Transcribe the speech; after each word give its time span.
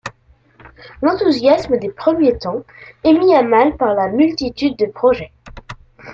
L'enthousiasme 1.03 1.77
des 1.77 1.89
premiers 1.91 2.35
temps 2.35 2.63
est 3.03 3.13
mis 3.13 3.35
à 3.35 3.43
mal 3.43 3.77
par 3.77 3.93
la 3.93 4.07
multitude 4.09 4.75
de 4.75 4.87
projet. 4.87 5.31